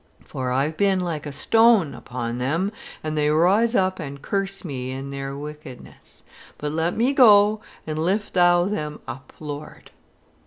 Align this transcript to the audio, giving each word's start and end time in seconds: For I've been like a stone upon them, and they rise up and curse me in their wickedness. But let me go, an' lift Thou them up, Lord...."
For 0.25 0.49
I've 0.51 0.77
been 0.77 0.99
like 0.99 1.27
a 1.27 1.31
stone 1.31 1.93
upon 1.93 2.39
them, 2.39 2.71
and 3.03 3.15
they 3.15 3.29
rise 3.29 3.75
up 3.75 3.99
and 3.99 4.19
curse 4.19 4.65
me 4.65 4.89
in 4.89 5.11
their 5.11 5.37
wickedness. 5.37 6.23
But 6.57 6.71
let 6.71 6.97
me 6.97 7.13
go, 7.13 7.61
an' 7.85 7.97
lift 7.97 8.33
Thou 8.33 8.65
them 8.65 8.99
up, 9.07 9.31
Lord...." 9.39 9.91